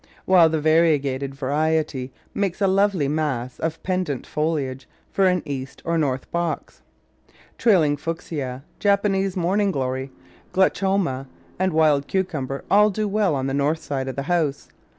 [0.25, 5.79] while the varie gated variety makes a lovely mass of pendent foliage for an east
[5.85, 6.81] or north box.
[7.59, 10.09] Trailing Fuchsia, Japanese Morning glory,
[10.53, 11.27] Glechoma,
[11.59, 14.69] and Wild Cucumber all do well on the north side of the house.